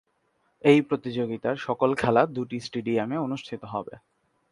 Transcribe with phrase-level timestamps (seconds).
[0.63, 3.93] এই প্রতিযোগিতার সকল খেলা দুটি স্টেডিয়ামে অনুষ্ঠিত হবে।